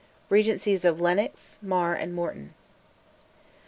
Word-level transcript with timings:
REGENCIES 0.31 0.83
OF 0.83 0.99
LENNOX, 0.99 1.59
MAR, 1.61 1.93
AND 1.93 2.15
MORTON. 2.15 2.55